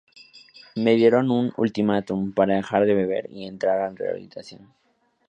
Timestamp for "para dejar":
2.33-2.85